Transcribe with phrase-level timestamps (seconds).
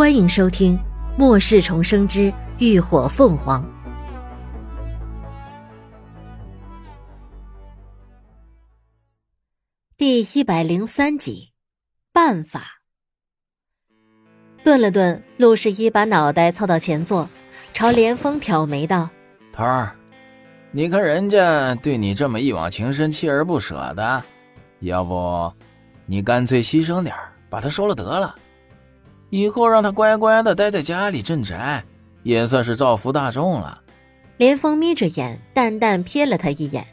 [0.00, 0.78] 欢迎收听
[1.18, 3.62] 《末世重生之浴火凤凰》
[9.98, 11.50] 第一百零三集。
[12.14, 12.80] 办法。
[14.64, 17.28] 顿了顿，陆十一把脑袋凑到前座，
[17.74, 19.06] 朝连峰挑眉道
[19.52, 19.94] ：“头儿，
[20.72, 24.24] 你看人家对你这么一往情深、锲而不舍的，
[24.78, 25.52] 要不
[26.06, 27.14] 你干脆牺牲点
[27.50, 28.34] 把他收了得了。”
[29.30, 31.82] 以后让他乖乖的待在家里镇宅，
[32.22, 33.80] 也算是造福大众了。
[34.36, 36.84] 连峰眯着眼，淡淡瞥了他一眼。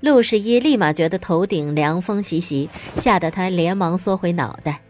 [0.00, 4.80] 陆十一立马觉得头顶凉风习习，吓得他连忙缩回脑袋。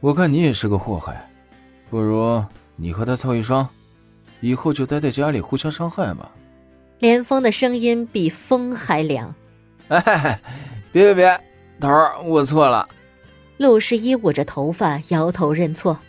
[0.00, 1.28] 我看你也是个祸害，
[1.88, 2.42] 不如
[2.76, 3.68] 你和他凑一双，
[4.40, 6.30] 以后就待在家里互相伤害吧。
[6.98, 9.34] 连峰的声音比风还凉。
[9.88, 10.40] 哎，
[10.92, 11.40] 别别别，
[11.80, 12.86] 头儿，我错了。
[13.60, 16.00] 陆十一捂着头发，摇头认错。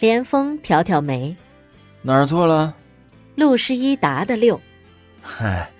[0.00, 1.36] 连峰挑挑眉
[2.02, 2.74] ：“哪儿错了？”
[3.36, 4.60] 陆十一答的溜
[5.22, 5.70] ：“嗨，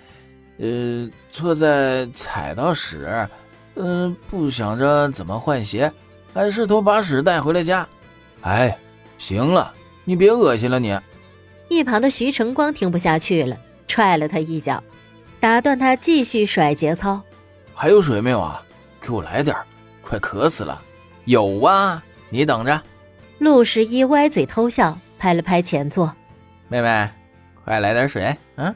[0.57, 3.27] 呃，错在踩到屎，
[3.75, 5.91] 嗯，不想着怎么换鞋，
[6.33, 7.85] 还试图把屎带回了家。
[8.39, 8.79] 哎，
[9.17, 9.73] 行了，
[10.05, 10.97] 你别恶心了你。”
[11.67, 14.81] 一旁的徐成光听不下去了，踹了他一脚，
[15.41, 17.21] 打断他继续甩节操。
[17.73, 18.63] 还有水没有啊？
[19.01, 19.65] 给我来点儿。
[20.09, 20.81] 快渴死了，
[21.25, 22.81] 有啊，你等着。
[23.37, 26.11] 陆十一歪嘴偷笑，拍了拍前座，
[26.67, 27.07] 妹妹，
[27.63, 28.35] 快来点水。
[28.55, 28.75] 嗯，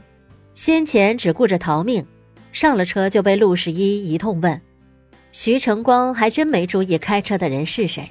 [0.54, 2.06] 先前只顾着逃命，
[2.52, 4.60] 上了车就被陆十一一通问。
[5.32, 8.08] 徐成光还真没注意开车的人是谁，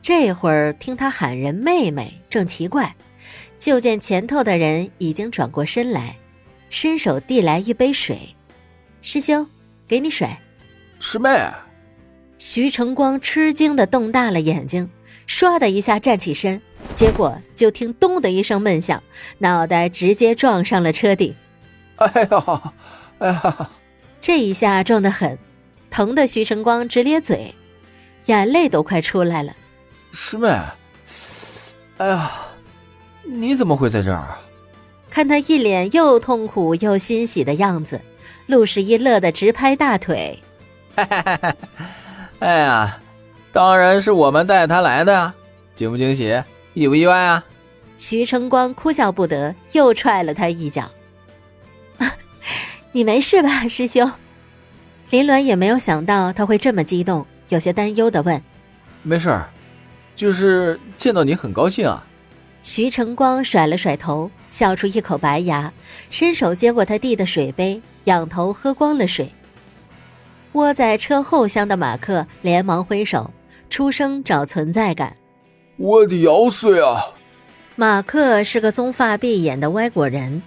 [0.00, 2.96] 这会儿听他喊人妹妹，正奇怪，
[3.58, 6.16] 就见前头的人已经转过身来，
[6.70, 8.34] 伸手递来一杯水。
[9.02, 9.46] 师兄，
[9.86, 10.26] 给你水。
[10.98, 11.28] 师妹。
[12.44, 14.90] 徐成光吃惊的瞪大了眼睛，
[15.28, 16.60] 唰的一下站起身，
[16.92, 19.00] 结果就听“咚”的一声闷响，
[19.38, 21.32] 脑袋直接撞上了车顶。
[21.94, 22.72] 哎呀，
[23.20, 23.70] 哎呀！
[24.20, 25.38] 这一下撞得很，
[25.88, 27.54] 疼的徐成光直咧嘴，
[28.26, 29.54] 眼泪都快出来了。
[30.10, 30.48] 师妹，
[31.98, 32.28] 哎呀，
[33.22, 34.36] 你怎么会在这儿？
[35.08, 38.00] 看他一脸又痛苦又欣喜的样子，
[38.46, 40.42] 陆十一乐得直拍大腿。
[40.96, 41.56] 哈哈哈哈
[42.42, 42.98] 哎呀，
[43.52, 45.32] 当然是我们带他来的呀，
[45.76, 46.42] 惊不惊喜，
[46.74, 47.44] 意不意外啊？
[47.96, 50.90] 徐成光哭笑不得，又踹了他一脚。
[52.90, 54.10] 你没事吧，师兄？
[55.10, 58.42] 林鸾也没有想到他会这么激动，有些担忧的问
[59.04, 59.48] ：“没事儿，
[60.16, 62.04] 就是见到你很高兴啊。”
[62.64, 65.72] 徐成光甩了甩头，笑出一口白牙，
[66.10, 69.32] 伸手接过他递的水杯，仰头喝光了水。
[70.52, 73.30] 窝在车后厢的马克连忙挥手，
[73.70, 75.16] 出声找存在感。
[75.76, 77.06] 我的腰碎啊！
[77.74, 80.42] 马克是个棕发碧眼的外国人，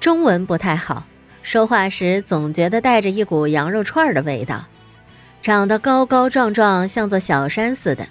[0.00, 1.04] 中文不太好，
[1.42, 4.64] 说话时总觉得带着一股羊肉串的味道。
[5.40, 8.06] 长得高高壮壮，像座小山似的，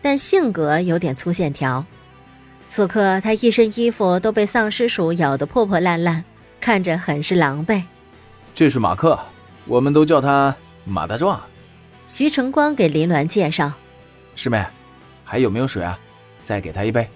[0.00, 1.84] 但性格有点粗线条。
[2.68, 6.22] 此刻他一身衣服都被丧尸鼠咬得破破烂烂，
[6.60, 7.82] 看着很是狼狈。
[8.54, 9.18] 这是马克。
[9.66, 10.54] 我们都叫他
[10.84, 11.40] 马大壮。
[12.06, 13.72] 徐成光给林鸾介绍
[14.36, 14.64] ：“师妹，
[15.24, 15.98] 还有没有水啊？
[16.40, 17.08] 再给他一杯。”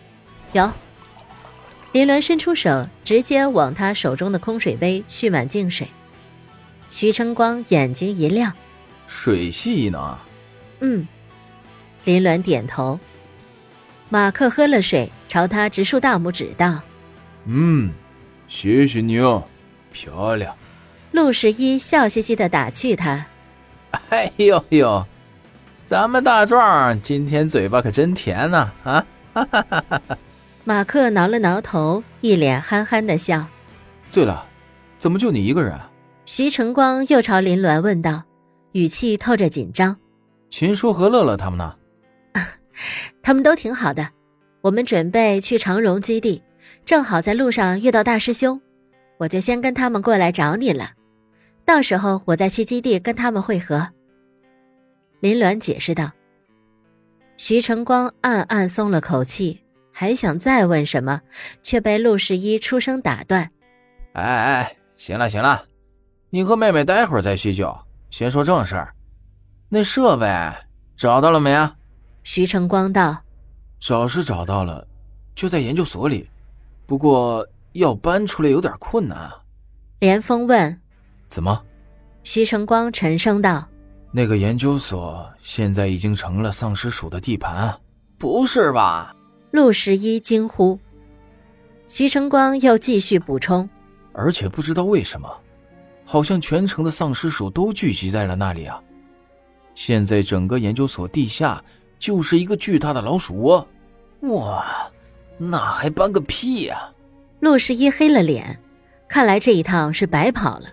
[0.53, 0.69] 有。
[1.93, 5.89] 林鸾伸出手，直接往他手中的空水杯蓄满净水。
[6.89, 8.53] 徐成光眼睛一亮
[9.07, 10.19] ：“水系异能。”
[10.81, 11.07] 嗯。
[12.05, 12.99] 林鸾点头。
[14.09, 16.81] 马克喝了水，朝他直竖大拇指道
[17.47, 17.93] ：“嗯，
[18.49, 19.47] 谢谢你哦，
[19.93, 20.53] 漂亮。”
[21.13, 23.27] 陆十一笑嘻嘻的打趣他
[24.11, 25.05] ：“哎呦呦，
[25.87, 30.19] 咱们大壮今天嘴巴可真甜呐！”啊，哈哈哈哈哈！
[30.65, 33.45] 马克挠了挠头，一脸憨憨的笑。
[34.13, 34.47] 对了，
[34.99, 35.79] 怎么就你一个人？
[36.27, 38.23] 徐晨光又朝林鸾问道，
[38.73, 39.97] 语气透着紧张
[40.49, 41.75] ：“秦叔和乐乐他们呢？”
[43.21, 44.09] 他们都挺好的。
[44.61, 46.41] 我们准备去长荣基地，
[46.85, 48.61] 正好在路上遇到大师兄，
[49.19, 50.93] 我就先跟他们过来找你了。
[51.71, 53.87] 到时候我再去基地跟他们会合。”
[55.23, 56.11] 林鸾解释道。
[57.37, 59.63] 徐成光暗暗松了口气，
[59.93, 61.21] 还想再问什么，
[61.63, 63.49] 却被陆十一出声打断
[64.15, 65.65] ：“哎哎，行了行了，
[66.31, 67.73] 你和妹妹待会儿再叙旧，
[68.11, 68.93] 先说正事儿。
[69.69, 70.27] 那设备
[70.97, 71.77] 找到了没啊？”
[72.25, 73.17] 徐成光道
[73.79, 74.85] ：“找是找到了，
[75.37, 76.29] 就在研究所里，
[76.85, 79.41] 不过要搬出来有点困难啊。”
[80.01, 80.77] 连峰问。
[81.31, 81.63] 怎么？
[82.23, 83.67] 徐成光沉声道
[84.13, 87.75] ：“那个研究所现在已经成了丧尸鼠的地盘，
[88.19, 89.15] 不是吧？
[89.53, 90.79] 陆十一惊呼。
[91.89, 93.67] 徐成光又继续补充
[94.13, 95.29] ：“而且不知道为什么，
[96.05, 98.83] 好像全城的丧尸鼠都聚集在了那里啊！
[99.75, 101.65] 现在整个研究所地下
[101.99, 103.67] 就是一个巨大的老鼠窝。
[104.23, 104.65] 哇，
[105.39, 106.91] 那还搬个屁呀！”
[107.41, 108.61] 陆十一黑了脸，
[109.09, 110.69] 看来这一趟是白跑了。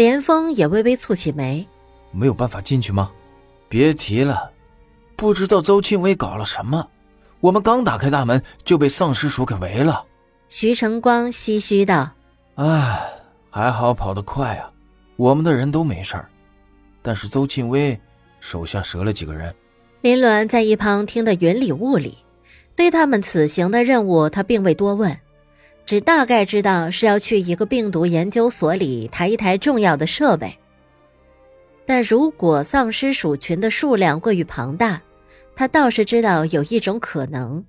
[0.00, 1.68] 连峰也微微蹙起眉
[2.10, 3.10] ：“没有办法进去吗？”
[3.68, 4.50] 别提了，
[5.14, 6.88] 不知道邹庆威搞了什么，
[7.40, 10.02] 我们刚打开大门就被丧尸鼠给围了。
[10.48, 12.08] 徐成光唏嘘道
[12.56, 12.98] ：“唉，
[13.50, 14.72] 还好跑得快啊，
[15.16, 16.30] 我们的人都没事儿，
[17.02, 18.00] 但是邹庆威
[18.40, 19.54] 手下折了几个人。”
[20.00, 22.16] 林鸾在一旁听得云里雾里，
[22.74, 25.14] 对他们此行的任务他并未多问，
[25.90, 30.56] 只大概知道是要去一个病毒研究所里抬一抬重要的设备。
[31.84, 35.02] 但如果丧尸鼠群的数量过于庞大，
[35.56, 37.64] 他倒是知道有一种可能。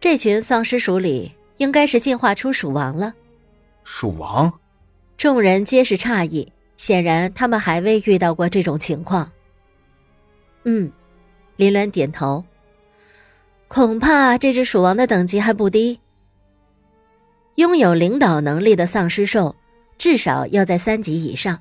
[0.00, 3.12] 这群丧尸鼠里应该是进化出鼠王了。
[3.84, 4.50] 鼠王，
[5.18, 9.30] 众人皆是诧异，显然他们还未遇到过这种情况。
[10.64, 10.90] 嗯，
[11.56, 12.42] 林鸾点头。
[13.68, 16.00] 恐怕这只鼠王的等级还不低。
[17.56, 19.54] 拥有领导能力的丧尸兽，
[19.98, 21.60] 至少要在三级以上。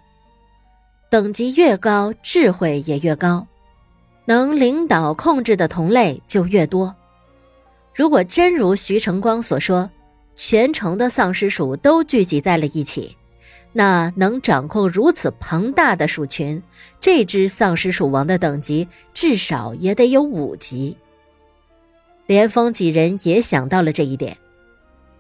[1.10, 3.46] 等级越高，智慧也越高，
[4.26, 6.96] 能领导控制的同类就越多。
[7.96, 9.90] 如果真如徐成光所说，
[10.36, 13.18] 全城的丧尸鼠都聚集在了一起，
[13.74, 16.62] 那能掌控如此庞大的鼠群，
[17.00, 20.96] 这只丧尸鼠王的等级至少也得有五级。
[22.26, 24.38] 连峰几人也想到了这一点，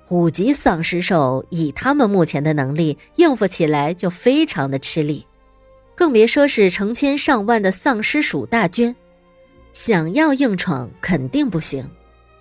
[0.10, 5.26] 五级丧尸兽以他们目前的能力应付起来就非常的吃力，
[5.96, 8.96] 更别说是成千上万的丧尸鼠大军，
[9.72, 11.88] 想要硬闯肯定不行。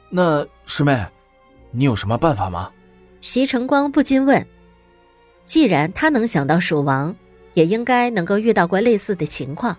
[0.08, 1.04] 那师妹，
[1.70, 2.72] 你有什么办法吗？
[3.20, 4.46] 徐成光不禁问。
[5.44, 7.14] 既然他能想到鼠王，
[7.52, 9.76] 也应该能够遇到过类似的情况。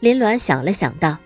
[0.00, 1.18] 林鸾想了想，道：“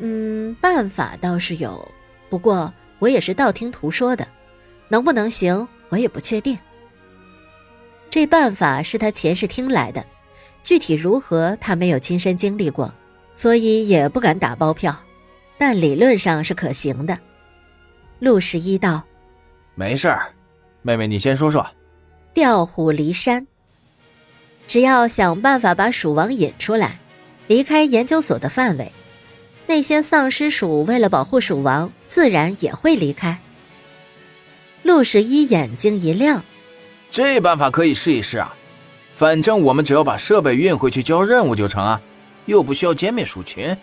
[0.00, 1.86] 嗯，办法倒是有，
[2.28, 2.72] 不过
[3.04, 4.26] 我也是道听途说的，
[4.88, 6.58] 能不能行，我也不确定。
[8.08, 10.02] 这办法是他前世听来的，
[10.62, 12.90] 具体如何，他没有亲身经历过，
[13.34, 14.98] 所以也不敢打包票。”
[15.58, 17.18] 但理论上是可行的。
[18.20, 19.02] 陆十一道
[19.76, 20.32] ：“没事儿，
[20.80, 21.64] 妹妹你先说说。”
[22.32, 23.46] 调虎离山，
[24.66, 26.98] 只要想办法把鼠王引出来，
[27.48, 28.90] 离开研究所的范围，
[29.66, 33.38] 那些丧尸鼠为了保护鼠王，自然也会离开。
[34.82, 36.42] 陆十一眼睛一亮
[37.10, 38.54] ：“这办法可以试一试啊！
[39.16, 42.00] 反正我们只要把设备运回去交任务就成啊，
[42.46, 43.76] 又不需要歼灭鼠群，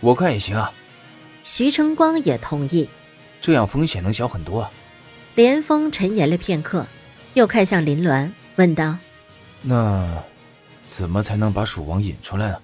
[0.00, 0.72] 我看也行啊。”
[1.42, 2.88] 徐成光也同意，
[3.40, 4.68] 这样风险能小很多。
[5.34, 6.86] 连峰沉吟了片刻，
[7.34, 8.96] 又看向林鸾，问道
[9.62, 10.06] ：“那
[10.84, 12.56] 怎么才能把鼠王引出来呢？”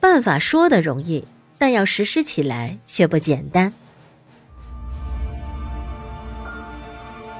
[0.00, 1.24] 办法说的容易，
[1.58, 3.72] 但要实施起来却不简单。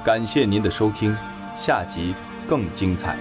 [0.04, 1.16] 感谢您的收听，
[1.56, 2.14] 下集
[2.48, 3.16] 更精彩。